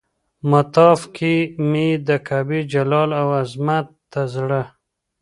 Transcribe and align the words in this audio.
مطاف 0.51 1.01
کې 1.15 1.33
مې 1.69 1.87
د 2.07 2.09
کعبې 2.27 2.59
جلال 2.71 3.09
او 3.21 3.27
عظمت 3.41 3.87
ته 4.11 4.21
زړه. 4.33 4.61